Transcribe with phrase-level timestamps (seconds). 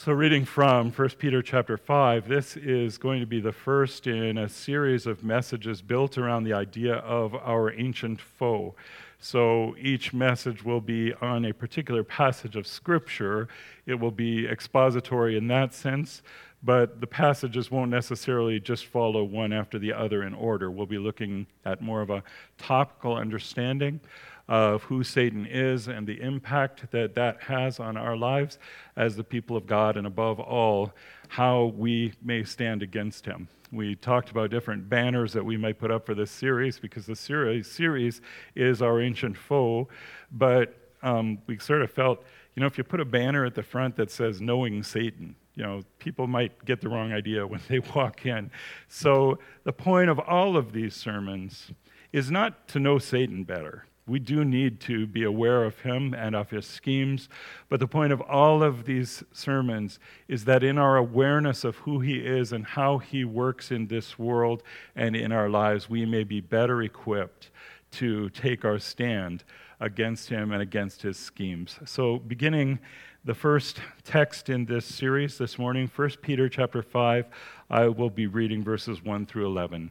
[0.00, 4.38] So, reading from 1 Peter chapter 5, this is going to be the first in
[4.38, 8.76] a series of messages built around the idea of our ancient foe.
[9.18, 13.48] So, each message will be on a particular passage of Scripture.
[13.86, 16.22] It will be expository in that sense,
[16.62, 20.70] but the passages won't necessarily just follow one after the other in order.
[20.70, 22.22] We'll be looking at more of a
[22.56, 23.98] topical understanding
[24.48, 28.58] of who Satan is and the impact that that has on our lives
[28.96, 30.92] as the people of God, and above all,
[31.28, 33.48] how we may stand against him.
[33.70, 37.14] We talked about different banners that we might put up for this series because the
[37.14, 38.22] series, series
[38.54, 39.88] is our ancient foe,
[40.32, 42.24] but um, we sort of felt,
[42.56, 45.62] you know, if you put a banner at the front that says knowing Satan, you
[45.62, 48.50] know, people might get the wrong idea when they walk in.
[48.88, 51.70] So the point of all of these sermons
[52.10, 56.34] is not to know Satan better we do need to be aware of him and
[56.34, 57.28] of his schemes.
[57.68, 62.00] But the point of all of these sermons is that in our awareness of who
[62.00, 64.62] he is and how he works in this world
[64.96, 67.50] and in our lives, we may be better equipped
[67.90, 69.44] to take our stand
[69.80, 71.78] against him and against his schemes.
[71.84, 72.78] So, beginning
[73.24, 77.26] the first text in this series this morning, 1 Peter chapter 5,
[77.70, 79.90] I will be reading verses 1 through 11.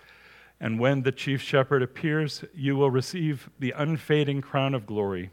[0.63, 5.31] And when the chief shepherd appears, you will receive the unfading crown of glory.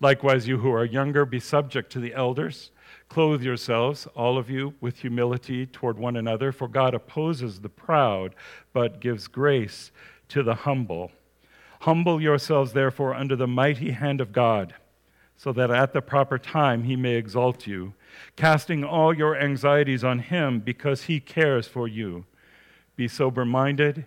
[0.00, 2.72] Likewise, you who are younger, be subject to the elders.
[3.08, 8.34] Clothe yourselves, all of you, with humility toward one another, for God opposes the proud,
[8.72, 9.92] but gives grace
[10.30, 11.12] to the humble.
[11.82, 14.74] Humble yourselves, therefore, under the mighty hand of God,
[15.36, 17.94] so that at the proper time he may exalt you,
[18.34, 22.24] casting all your anxieties on him because he cares for you.
[22.96, 24.06] Be sober minded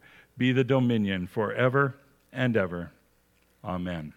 [0.37, 1.95] be the dominion forever
[2.31, 2.91] and ever.
[3.63, 4.13] Amen.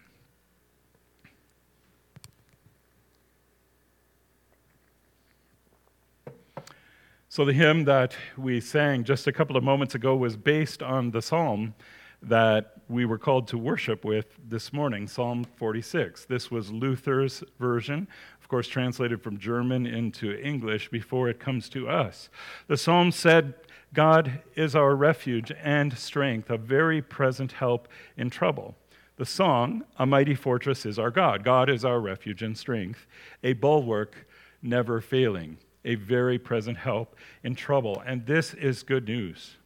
[7.28, 11.10] So, the hymn that we sang just a couple of moments ago was based on
[11.10, 11.74] the psalm
[12.22, 16.26] that we were called to worship with this morning, Psalm 46.
[16.26, 18.06] This was Luther's version,
[18.44, 22.28] of course, translated from German into English before it comes to us.
[22.66, 23.54] The psalm said,
[23.94, 27.88] God is our refuge and strength, a very present help
[28.18, 28.76] in trouble.
[29.16, 31.42] The song, A Mighty Fortress is Our God.
[31.42, 33.06] God is our refuge and strength,
[33.42, 34.28] a bulwark
[34.60, 35.56] never failing,
[35.86, 38.02] a very present help in trouble.
[38.04, 39.56] And this is good news.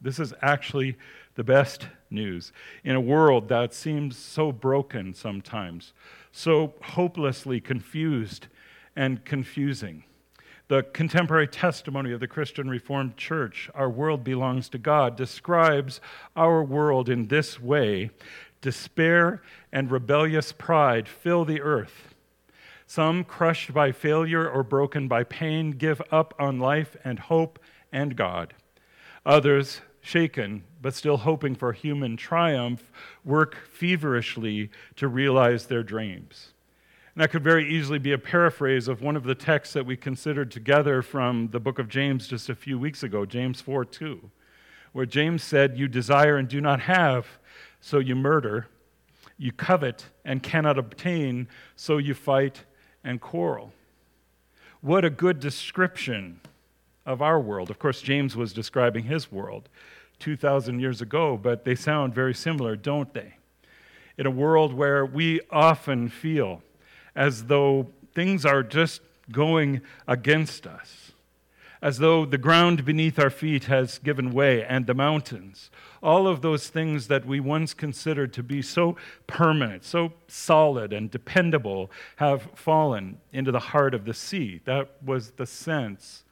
[0.00, 0.96] This is actually
[1.34, 2.52] the best news
[2.84, 5.92] in a world that seems so broken sometimes,
[6.32, 8.46] so hopelessly confused
[8.96, 10.04] and confusing.
[10.68, 16.00] The contemporary testimony of the Christian Reformed Church, Our World Belongs to God, describes
[16.36, 18.10] our world in this way
[18.60, 19.42] despair
[19.72, 22.14] and rebellious pride fill the earth.
[22.86, 27.58] Some, crushed by failure or broken by pain, give up on life and hope
[27.92, 28.54] and God.
[29.24, 32.90] Others, shaken but still hoping for human triumph,
[33.24, 36.52] work feverishly to realize their dreams.
[37.14, 39.96] And that could very easily be a paraphrase of one of the texts that we
[39.96, 44.30] considered together from the book of James just a few weeks ago, James 4 2,
[44.92, 47.26] where James said, You desire and do not have,
[47.80, 48.68] so you murder.
[49.36, 52.64] You covet and cannot obtain, so you fight
[53.02, 53.72] and quarrel.
[54.82, 56.40] What a good description
[57.06, 57.70] of our world.
[57.70, 59.68] Of course, James was describing his world
[60.20, 63.34] 2,000 years ago, but they sound very similar, don't they?
[64.16, 66.62] In a world where we often feel
[67.16, 69.00] as though things are just
[69.32, 71.12] going against us,
[71.82, 75.70] as though the ground beneath our feet has given way and the mountains.
[76.02, 78.96] All of those things that we once considered to be so
[79.26, 84.60] permanent, so solid and dependable, have fallen into the heart of the sea.
[84.64, 86.24] That was the sense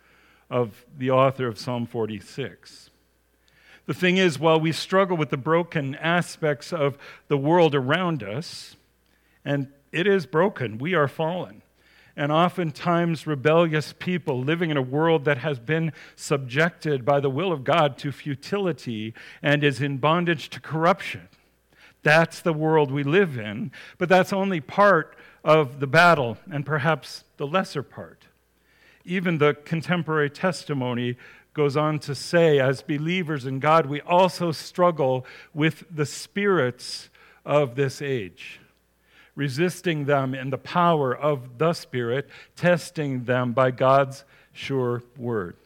[0.50, 2.87] of the author of Psalm 46.
[3.88, 6.98] The thing is, while we struggle with the broken aspects of
[7.28, 8.76] the world around us,
[9.46, 11.62] and it is broken, we are fallen.
[12.14, 17.50] And oftentimes, rebellious people living in a world that has been subjected by the will
[17.50, 21.26] of God to futility and is in bondage to corruption.
[22.02, 27.24] That's the world we live in, but that's only part of the battle and perhaps
[27.38, 28.26] the lesser part.
[29.06, 31.16] Even the contemporary testimony
[31.58, 37.10] goes on to say, as believers in God, we also struggle with the spirits
[37.44, 38.60] of this age,
[39.34, 45.56] resisting them in the power of the Spirit, testing them by God's sure word.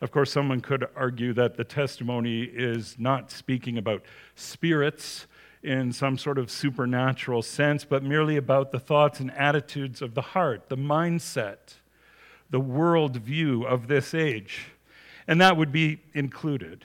[0.00, 4.02] Of course, someone could argue that the testimony is not speaking about
[4.34, 5.26] spirits
[5.62, 10.22] in some sort of supernatural sense, but merely about the thoughts and attitudes of the
[10.22, 11.74] heart, the mindset
[12.54, 14.66] the worldview of this age.
[15.26, 16.84] And that would be included.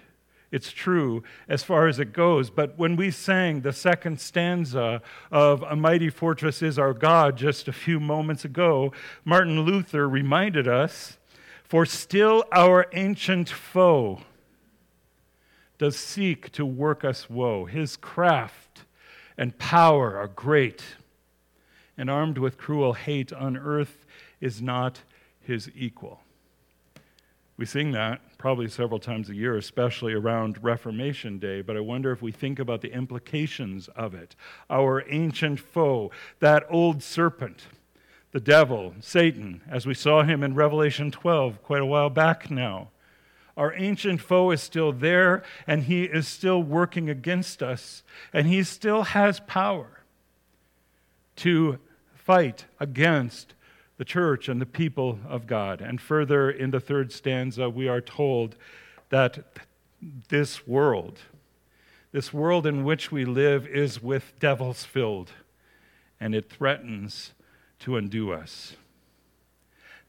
[0.51, 2.49] It's true as far as it goes.
[2.49, 7.67] But when we sang the second stanza of A Mighty Fortress is Our God just
[7.67, 8.91] a few moments ago,
[9.23, 11.19] Martin Luther reminded us
[11.63, 14.21] For still our ancient foe
[15.77, 17.65] does seek to work us woe.
[17.65, 18.85] His craft
[19.37, 20.81] and power are great,
[21.95, 24.03] and armed with cruel hate on earth
[24.41, 25.01] is not
[25.49, 26.21] his equal.
[27.57, 32.11] We sing that probably several times a year, especially around Reformation Day, but I wonder
[32.13, 34.35] if we think about the implications of it.
[34.69, 37.67] Our ancient foe, that old serpent,
[38.31, 42.91] the devil, Satan, as we saw him in Revelation 12 quite a while back now.
[43.57, 48.63] Our ancient foe is still there, and he is still working against us, and he
[48.63, 50.03] still has power
[51.37, 51.79] to
[52.13, 53.55] fight against
[53.99, 55.81] the church and the people of God.
[55.81, 58.55] And further in the third stanza, we are told
[59.09, 59.59] that
[60.29, 61.19] this world,
[62.13, 65.33] this world in which we live, is with devils filled,
[66.17, 67.33] and it threatens
[67.79, 68.77] to undo us.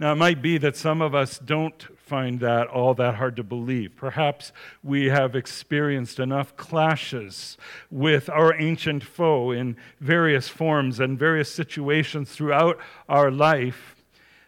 [0.00, 3.44] Now, it might be that some of us don't find that all that hard to
[3.44, 3.96] believe.
[3.96, 4.50] Perhaps
[4.82, 7.58] we have experienced enough clashes
[7.90, 12.78] with our ancient foe in various forms and various situations throughout
[13.10, 13.94] our life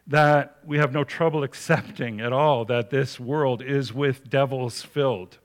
[0.07, 5.37] that we have no trouble accepting at all that this world is with devils filled.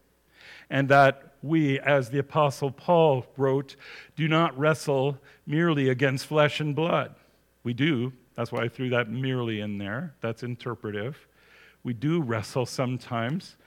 [0.69, 3.75] And that we, as the Apostle Paul wrote,
[4.15, 7.13] do not wrestle merely against flesh and blood.
[7.61, 8.13] We do.
[8.37, 10.13] That's why I threw that merely in there.
[10.21, 11.27] That's interpretive.
[11.83, 13.57] We do wrestle sometimes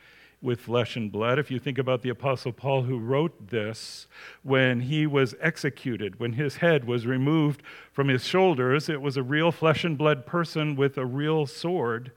[0.41, 1.39] with flesh and blood.
[1.41, 4.07] If you think about the Apostle Paul who wrote this,
[4.43, 7.63] when he was executed, when his head was removed
[7.93, 12.13] from his shoulders, it was a real flesh and blood person with a real sword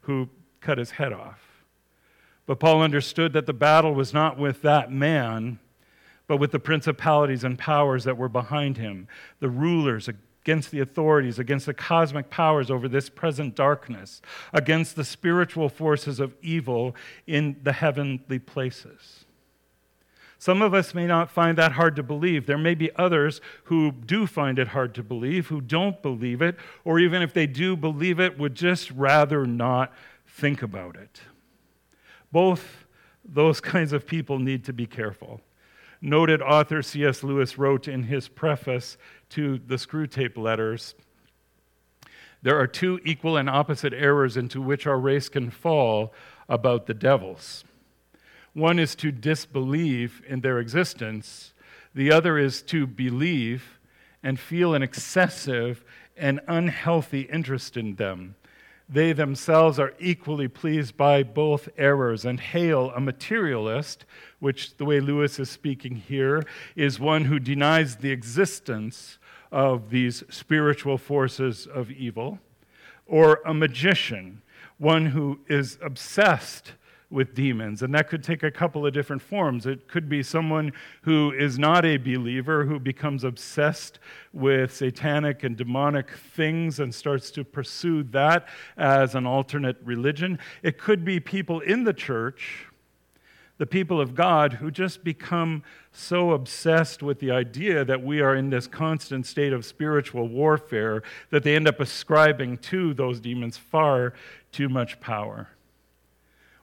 [0.00, 1.62] who cut his head off.
[2.46, 5.58] But Paul understood that the battle was not with that man,
[6.26, 9.06] but with the principalities and powers that were behind him,
[9.40, 10.08] the rulers,
[10.48, 14.22] against the authorities, against the cosmic powers over this present darkness,
[14.54, 16.96] against the spiritual forces of evil
[17.26, 19.26] in the heavenly places.
[20.38, 22.46] Some of us may not find that hard to believe.
[22.46, 26.56] There may be others who do find it hard to believe, who don't believe it,
[26.82, 29.92] or even if they do believe it, would just rather not
[30.26, 31.20] think about it.
[32.32, 32.86] Both
[33.22, 35.42] those kinds of people need to be careful
[36.00, 37.22] noted author C.S.
[37.22, 38.96] Lewis wrote in his preface
[39.30, 40.94] to the Screwtape Letters
[42.42, 46.12] There are two equal and opposite errors into which our race can fall
[46.48, 47.64] about the devils.
[48.54, 51.52] One is to disbelieve in their existence,
[51.94, 53.78] the other is to believe
[54.22, 55.84] and feel an excessive
[56.16, 58.34] and unhealthy interest in them.
[58.88, 62.24] They themselves are equally pleased by both errors.
[62.24, 64.06] And hail a materialist,
[64.38, 66.42] which, the way Lewis is speaking here,
[66.74, 69.18] is one who denies the existence
[69.52, 72.38] of these spiritual forces of evil,
[73.06, 74.42] or a magician,
[74.78, 76.72] one who is obsessed
[77.10, 77.82] with demons.
[77.82, 79.66] And that could take a couple of different forms.
[79.66, 80.72] It could be someone
[81.02, 83.98] who is not a believer, who becomes obsessed
[84.32, 88.46] with satanic and demonic things and starts to pursue that
[88.76, 90.38] as an alternate religion.
[90.62, 92.66] It could be people in the church.
[93.56, 98.36] The people of God who just become so obsessed with the idea that we are
[98.36, 103.56] in this constant state of spiritual warfare that they end up ascribing to those demons
[103.56, 104.14] far
[104.52, 105.48] too much power.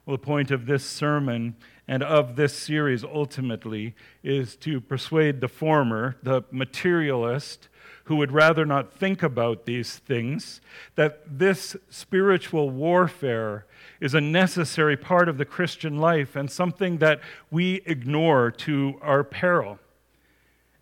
[0.06, 1.56] Well, the point of this sermon
[1.88, 7.68] and of this series ultimately is to persuade the former, the materialist,
[8.04, 10.60] who would rather not think about these things,
[10.94, 13.66] that this spiritual warfare
[14.00, 17.20] is a necessary part of the Christian life and something that
[17.50, 19.80] we ignore to our peril.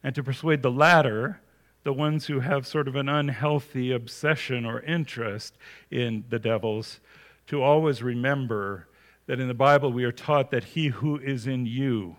[0.03, 1.41] And to persuade the latter,
[1.83, 5.57] the ones who have sort of an unhealthy obsession or interest
[5.91, 7.01] in the devils,
[7.47, 8.87] to always remember
[9.27, 12.17] that in the Bible we are taught that he who is in you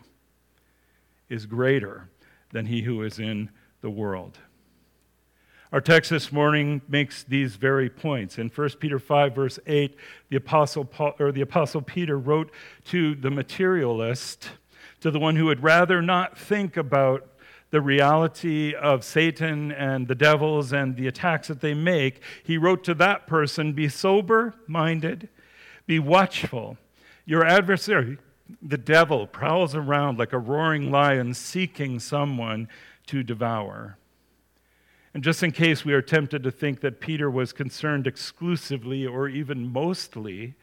[1.29, 2.09] is greater
[2.51, 3.49] than he who is in
[3.81, 4.37] the world.
[5.71, 8.37] Our text this morning makes these very points.
[8.37, 9.97] In 1 Peter 5, verse 8,
[10.29, 12.51] the Apostle, Paul, or the Apostle Peter wrote
[12.85, 14.51] to the materialist,
[15.01, 17.27] to the one who would rather not think about
[17.71, 22.21] the reality of Satan and the devils and the attacks that they make.
[22.43, 25.27] He wrote to that person Be sober minded,
[25.85, 26.77] be watchful.
[27.25, 28.19] Your adversary,
[28.61, 32.69] the devil, prowls around like a roaring lion seeking someone
[33.07, 33.97] to devour.
[35.13, 39.27] And just in case we are tempted to think that Peter was concerned exclusively or
[39.27, 40.55] even mostly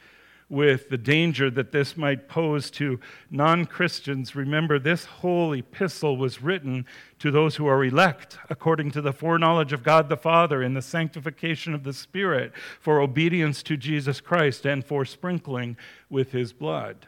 [0.53, 6.43] with the danger that this might pose to non Christians, remember this whole epistle was
[6.43, 6.85] written
[7.21, 10.83] to those who are elect according to the foreknowledge of God the Father in the
[10.83, 15.79] sanctification of the Spirit for obedience to Jesus Christ and for sprinkling
[16.11, 17.07] with his blood.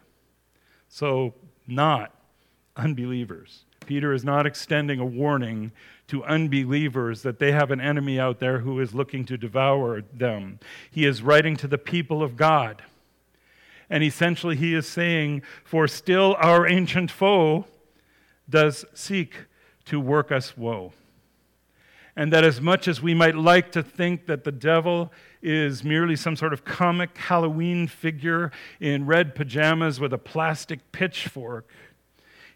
[0.88, 1.34] So,
[1.66, 2.14] not
[2.78, 3.66] unbelievers.
[3.84, 5.70] Peter is not extending a warning
[6.08, 10.60] to unbelievers that they have an enemy out there who is looking to devour them.
[10.90, 12.82] He is writing to the people of God
[13.90, 17.66] and essentially, he is saying, For still our ancient foe
[18.48, 19.46] does seek
[19.86, 20.92] to work us woe.
[22.16, 25.12] And that as much as we might like to think that the devil
[25.42, 31.68] is merely some sort of comic Halloween figure in red pajamas with a plastic pitchfork,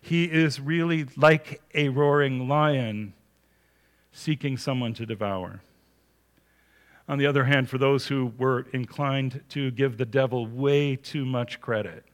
[0.01, 3.15] he is really like a roaring lion
[4.13, 5.61] seeking someone to devour.
[7.09, 11.25] On the other hand, for those who were inclined to give the devil way too
[11.25, 12.05] much credit,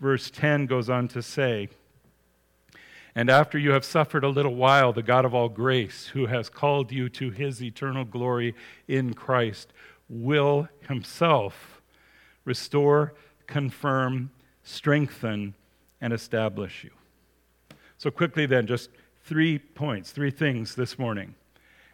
[0.00, 1.68] verse 10 goes on to say,
[3.14, 6.48] And after you have suffered a little while, the God of all grace, who has
[6.48, 8.56] called you to his eternal glory
[8.88, 9.72] in Christ,
[10.08, 11.80] will himself
[12.44, 13.14] restore,
[13.46, 14.30] confirm,
[14.64, 15.54] strengthen,
[16.00, 16.90] and establish you.
[17.98, 18.90] So, quickly then, just
[19.24, 21.34] three points, three things this morning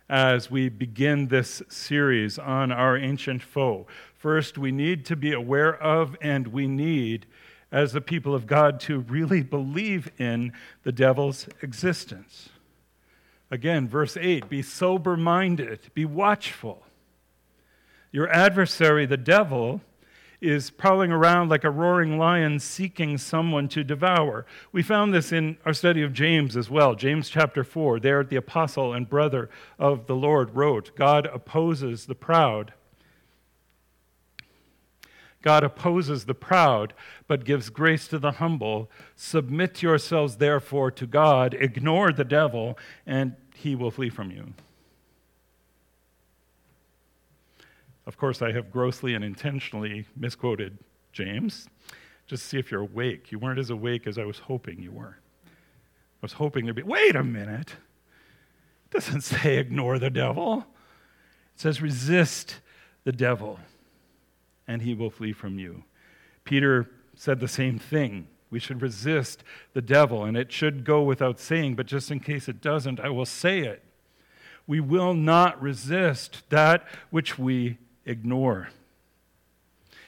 [0.09, 3.87] as we begin this series on our ancient foe.
[4.15, 7.27] First, we need to be aware of and we need,
[7.73, 12.51] as the people of God, to really believe in the devil's existence.
[13.51, 16.83] Again, verse 8 be sober minded, be watchful.
[18.13, 19.81] Your adversary, the devil,
[20.45, 24.45] is prowling around like a roaring lion seeking someone to devour.
[24.73, 26.95] We found this in our study of James as well.
[26.95, 29.49] James chapter 4, there the apostle and brother
[29.79, 32.73] of the Lord wrote God opposes the proud.
[35.41, 36.95] God opposes the proud,
[37.29, 38.91] but gives grace to the humble.
[39.15, 41.53] Submit yourselves, therefore, to God.
[41.53, 44.55] Ignore the devil, and he will flee from you.
[48.07, 50.79] Of course, I have grossly and intentionally misquoted
[51.13, 51.69] James.
[52.27, 53.33] Just see if you're awake.
[53.33, 55.19] You weren't as awake as I was hoping you were.
[55.47, 57.77] I was hoping there'd be, wait a minute.
[58.87, 60.67] It doesn't say ignore the devil,
[61.55, 62.61] it says resist
[63.05, 63.61] the devil,
[64.67, 65.85] and he will flee from you.
[66.45, 68.27] Peter said the same thing.
[68.51, 69.43] We should resist
[69.73, 73.09] the devil, and it should go without saying, but just in case it doesn't, I
[73.09, 73.83] will say it.
[74.67, 78.69] We will not resist that which we ignore.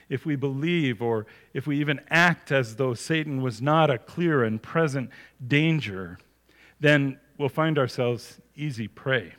[0.09, 4.45] If we believe or if we even act as though Satan was not a clear
[4.45, 5.11] and present
[5.47, 6.19] danger,
[6.79, 9.35] then we'll find ourselves easy prey.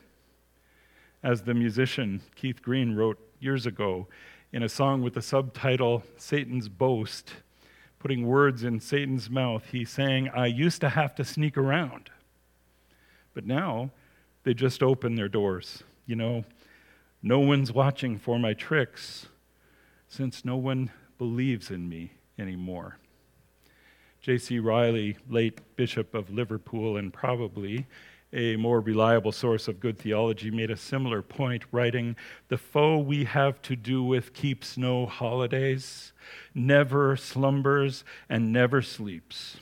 [1.24, 4.08] As the musician Keith Green wrote years ago
[4.52, 7.34] in a song with the subtitle Satan's Boast,
[8.00, 12.10] putting words in Satan's mouth, he sang, I used to have to sneak around,
[13.34, 13.92] but now
[14.44, 15.84] they just open their doors.
[16.06, 16.46] You know,
[17.22, 19.28] no one's watching for my tricks
[20.08, 22.98] since no one believes in me anymore.
[24.22, 24.60] J.C.
[24.60, 27.88] Ryle, late Bishop of Liverpool and probably
[28.34, 32.16] a more reliable source of good theology, made a similar point, writing
[32.50, 36.12] The foe we have to do with keeps no holidays,
[36.54, 39.58] never slumbers, and never sleeps.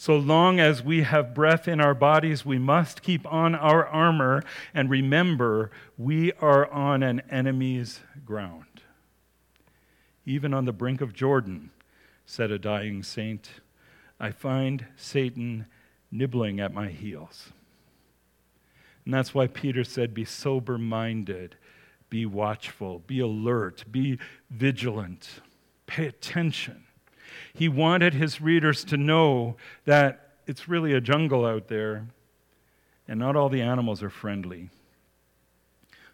[0.00, 4.44] So long as we have breath in our bodies, we must keep on our armor
[4.72, 8.82] and remember we are on an enemy's ground.
[10.24, 11.72] Even on the brink of Jordan,
[12.24, 13.50] said a dying saint.
[14.20, 15.66] I find Satan
[16.12, 17.48] nibbling at my heels.
[19.04, 21.56] And that's why Peter said, Be sober minded,
[22.08, 25.40] be watchful, be alert, be vigilant,
[25.88, 26.84] pay attention.
[27.52, 32.06] He wanted his readers to know that it's really a jungle out there,
[33.06, 34.70] and not all the animals are friendly.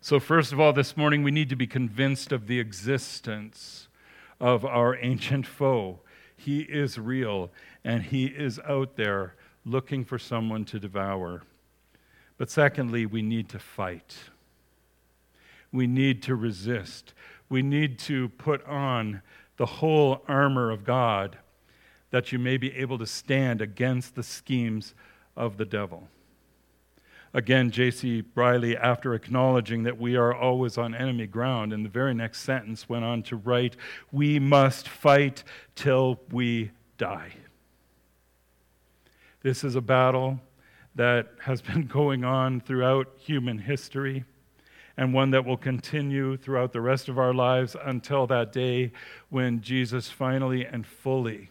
[0.00, 3.88] So, first of all, this morning we need to be convinced of the existence
[4.40, 6.00] of our ancient foe.
[6.36, 7.50] He is real,
[7.84, 11.42] and he is out there looking for someone to devour.
[12.36, 14.16] But secondly, we need to fight.
[15.72, 17.14] We need to resist.
[17.48, 19.22] We need to put on
[19.56, 21.38] the whole armor of God
[22.10, 24.94] that you may be able to stand against the schemes
[25.36, 26.08] of the devil.
[27.32, 28.22] Again, J.C.
[28.36, 32.88] Ryle, after acknowledging that we are always on enemy ground, in the very next sentence
[32.88, 33.76] went on to write,
[34.12, 35.42] We must fight
[35.74, 37.32] till we die.
[39.42, 40.38] This is a battle
[40.94, 44.24] that has been going on throughout human history
[44.96, 48.92] and one that will continue throughout the rest of our lives until that day
[49.28, 51.50] when Jesus finally and fully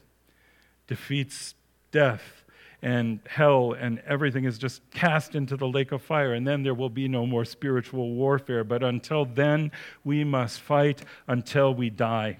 [0.87, 1.55] defeats
[1.91, 2.43] death
[2.81, 6.73] and hell and everything is just cast into the lake of fire and then there
[6.73, 9.71] will be no more spiritual warfare but until then
[10.03, 12.37] we must fight until we die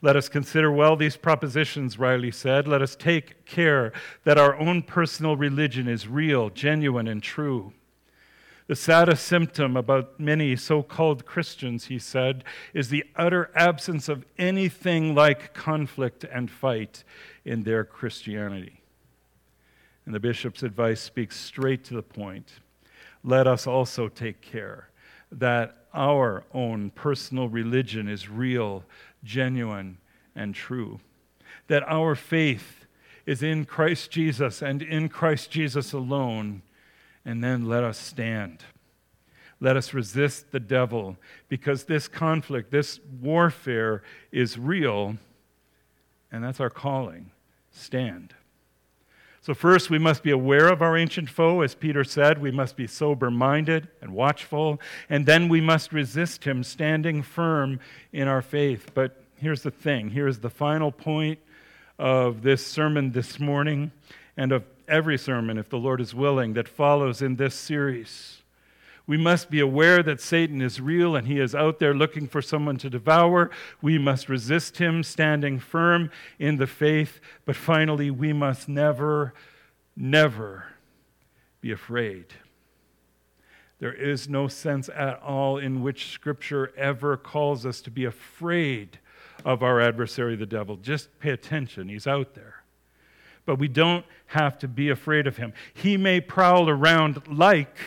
[0.00, 2.68] let us consider well these propositions, Ryle said.
[2.68, 3.92] Let us take care
[4.22, 7.72] that our own personal religion is real, genuine, and true.
[8.68, 12.44] The saddest symptom about many so called Christians, he said,
[12.74, 17.02] is the utter absence of anything like conflict and fight
[17.46, 18.82] in their Christianity.
[20.04, 22.60] And the bishop's advice speaks straight to the point.
[23.24, 24.90] Let us also take care
[25.32, 28.84] that our own personal religion is real,
[29.24, 29.96] genuine,
[30.36, 31.00] and true.
[31.68, 32.84] That our faith
[33.24, 36.62] is in Christ Jesus and in Christ Jesus alone
[37.24, 38.62] and then let us stand.
[39.60, 41.16] Let us resist the devil
[41.48, 45.16] because this conflict, this warfare is real,
[46.30, 47.30] and that's our calling.
[47.70, 48.34] Stand.
[49.40, 51.62] So, first, we must be aware of our ancient foe.
[51.62, 54.80] As Peter said, we must be sober minded and watchful.
[55.08, 57.80] And then we must resist him, standing firm
[58.12, 58.90] in our faith.
[58.94, 61.38] But here's the thing here's the final point
[61.98, 63.90] of this sermon this morning
[64.36, 68.42] and of every sermon, if the Lord is willing, that follows in this series.
[69.06, 72.42] We must be aware that Satan is real and he is out there looking for
[72.42, 73.50] someone to devour.
[73.80, 77.18] We must resist him, standing firm in the faith.
[77.46, 79.32] But finally, we must never,
[79.96, 80.66] never
[81.62, 82.26] be afraid.
[83.78, 88.98] There is no sense at all in which Scripture ever calls us to be afraid
[89.42, 90.76] of our adversary, the devil.
[90.76, 92.57] Just pay attention, he's out there
[93.48, 95.54] but we don't have to be afraid of him.
[95.72, 97.78] He may prowl around like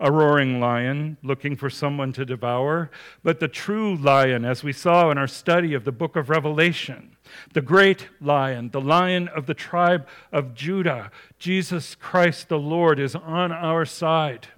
[0.00, 2.90] a roaring lion looking for someone to devour,
[3.22, 7.16] but the true lion, as we saw in our study of the book of Revelation,
[7.52, 13.14] the great lion, the lion of the tribe of Judah, Jesus Christ the Lord, is
[13.14, 14.48] on our side,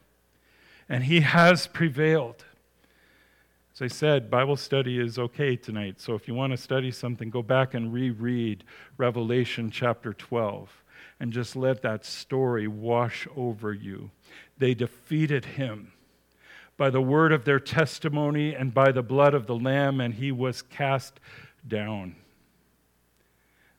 [0.88, 2.46] and he has prevailed.
[3.74, 6.00] As I said, Bible study is okay tonight.
[6.00, 8.62] So if you want to study something, go back and reread
[8.96, 10.70] Revelation chapter 12
[11.18, 14.12] and just let that story wash over you.
[14.58, 15.92] They defeated him
[16.76, 20.30] by the word of their testimony and by the blood of the Lamb, and he
[20.30, 21.18] was cast
[21.66, 22.14] down.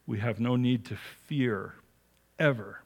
[0.05, 1.75] We have no need to fear
[2.37, 2.81] ever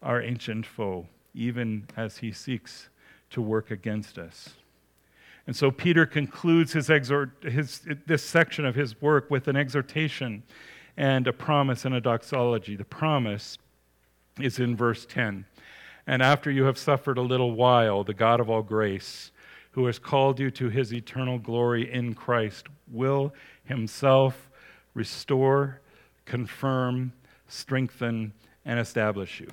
[0.00, 2.88] our ancient foe, even as he seeks
[3.30, 4.50] to work against us.
[5.46, 10.42] And so Peter concludes his exhort, his, this section of his work with an exhortation
[10.96, 12.76] and a promise and a doxology.
[12.76, 13.58] The promise
[14.38, 15.46] is in verse 10.
[16.06, 19.30] And after you have suffered a little while, the God of all grace,
[19.72, 23.32] who has called you to his eternal glory in Christ, will
[23.64, 24.50] himself
[24.94, 25.80] restore,
[26.24, 27.12] confirm,
[27.48, 28.32] strengthen,
[28.64, 29.50] and establish you.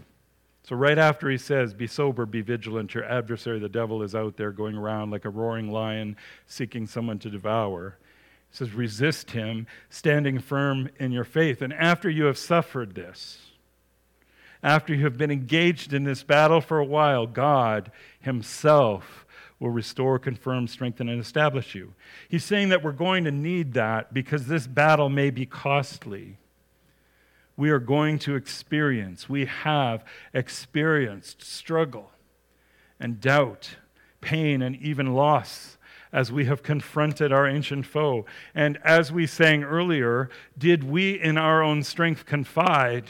[0.67, 4.35] So, right after he says, Be sober, be vigilant, your adversary, the devil, is out
[4.35, 7.97] there going around like a roaring lion seeking someone to devour.
[8.49, 11.61] He says, Resist him, standing firm in your faith.
[11.61, 13.37] And after you have suffered this,
[14.61, 19.25] after you have been engaged in this battle for a while, God Himself
[19.61, 21.93] will restore, confirm, strengthen, and establish you.
[22.27, 26.39] He's saying that we're going to need that because this battle may be costly
[27.57, 32.11] we are going to experience, we have experienced struggle
[32.99, 33.77] and doubt,
[34.21, 35.77] pain, and even loss
[36.13, 38.25] as we have confronted our ancient foe.
[38.55, 43.05] And as we sang earlier, did we in our own strength confide?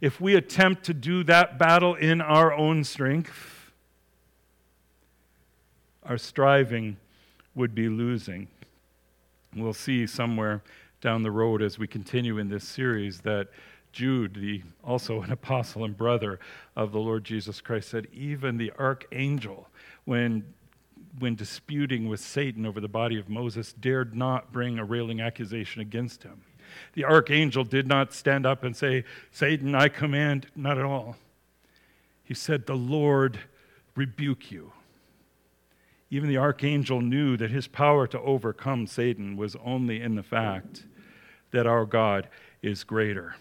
[0.00, 3.70] If we attempt to do that battle in our own strength,
[6.04, 6.96] our striving
[7.54, 8.48] would be losing.
[9.54, 10.62] We'll see somewhere
[11.02, 13.48] down the road as we continue in this series that
[13.90, 16.40] Jude, the, also an apostle and brother
[16.76, 19.68] of the Lord Jesus Christ, said, Even the archangel,
[20.06, 20.44] when,
[21.18, 25.82] when disputing with Satan over the body of Moses, dared not bring a railing accusation
[25.82, 26.42] against him.
[26.94, 31.16] The archangel did not stand up and say, Satan, I command, not at all.
[32.24, 33.40] He said, The Lord
[33.94, 34.72] rebuke you.
[36.08, 40.84] Even the archangel knew that his power to overcome Satan was only in the fact
[41.52, 42.28] that our God
[42.60, 43.36] is greater.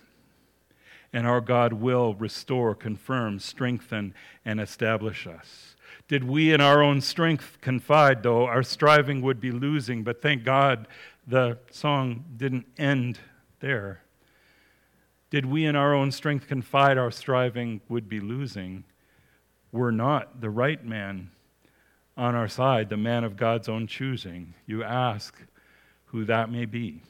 [1.12, 4.14] And our God will restore, confirm, strengthen,
[4.46, 5.76] and establish us.
[6.08, 10.44] Did we in our own strength confide, though, our striving would be losing, but thank
[10.44, 10.88] God
[11.28, 13.20] the song didn't end
[13.60, 14.02] there.
[15.30, 18.84] Did we in our own strength confide our striving would be losing?
[19.72, 21.32] We're not the right man
[22.18, 24.54] on our side, the man of God's own choosing.
[24.66, 25.34] You ask
[26.08, 27.02] who that may be.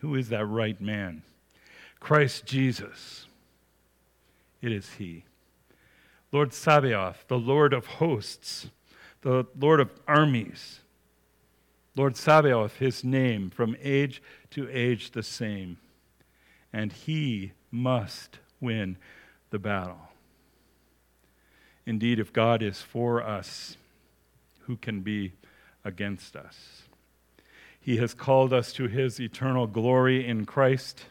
[0.00, 1.22] Who is that right man?
[1.98, 3.26] Christ Jesus.
[4.60, 5.24] It is He.
[6.32, 8.68] Lord Sabaoth, the Lord of hosts,
[9.22, 10.80] the Lord of armies.
[11.96, 15.78] Lord Sabaoth, his name, from age to age the same.
[16.72, 18.96] And he must win
[19.50, 19.98] the battle.
[21.84, 23.76] Indeed, if God is for us,
[24.60, 25.32] who can be
[25.84, 26.82] against us?
[27.80, 31.06] He has called us to his eternal glory in Christ,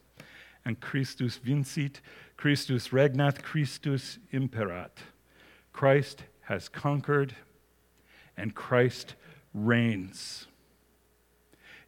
[0.64, 2.00] and Christus vincit,
[2.38, 5.00] Christus regnat, Christus imperat.
[5.74, 7.36] Christ has conquered,
[8.38, 9.16] and Christ
[9.54, 10.48] reigns.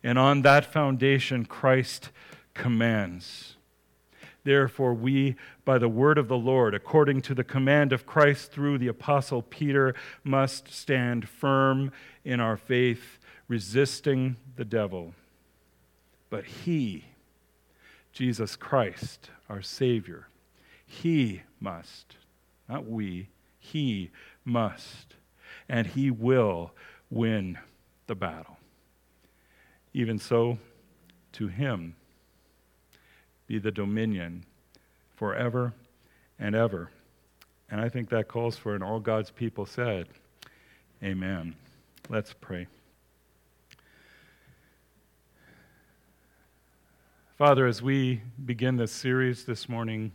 [0.03, 2.09] And on that foundation, Christ
[2.53, 3.55] commands.
[4.43, 8.79] Therefore, we, by the word of the Lord, according to the command of Christ through
[8.79, 11.91] the Apostle Peter, must stand firm
[12.25, 13.19] in our faith,
[13.51, 15.13] resisting the devil.
[16.29, 17.03] But He,
[18.13, 20.29] Jesus Christ, our Savior,
[20.85, 22.15] He must,
[22.69, 23.27] not we,
[23.59, 24.09] He
[24.45, 25.15] must,
[25.67, 26.71] and He will
[27.09, 27.57] win
[28.07, 28.55] the battle.
[29.93, 30.57] Even so,
[31.33, 31.97] to Him,
[33.47, 34.45] be the dominion
[35.13, 35.73] forever
[36.39, 36.89] and ever.
[37.69, 40.07] And I think that calls for, and all God's people said,
[41.03, 41.55] Amen.
[42.07, 42.67] Let's pray.
[47.41, 50.11] Father, as we begin this series this morning,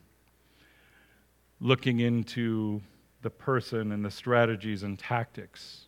[1.61, 2.81] looking into
[3.23, 5.87] the person and the strategies and tactics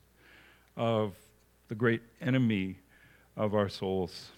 [0.76, 1.14] of
[1.68, 2.80] the great enemy
[3.36, 4.32] of our souls.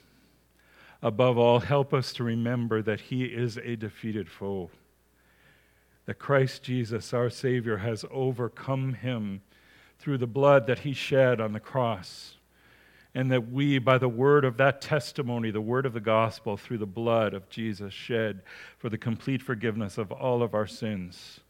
[1.01, 4.69] Above all, help us to remember that He is a defeated foe,
[6.05, 9.41] that Christ Jesus, our Savior, has overcome him
[9.99, 12.37] through the blood that He shed on the cross,
[13.15, 16.79] and that we, by the word of that testimony, the word of the gospel, through
[16.79, 18.43] the blood of Jesus shed
[18.79, 21.41] for the complete forgiveness of all of our sins,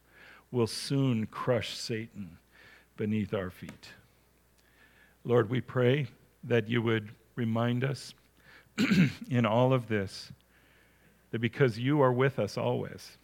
[0.51, 2.39] will soon crush Satan
[2.97, 3.89] beneath our feet.
[5.25, 6.07] Lord, we pray
[6.45, 8.15] that you would remind us
[9.31, 10.33] in all of this
[11.31, 13.19] that because you are with us always,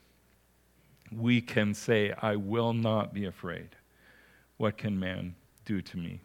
[1.10, 3.70] we can say, I will not be afraid.
[4.58, 6.20] What can man do to me?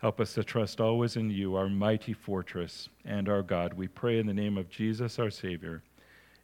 [0.00, 3.74] Help us to trust always in you, our mighty fortress and our God.
[3.74, 5.82] We pray in the name of Jesus, our Savior.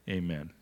[0.08, 0.52] Amen.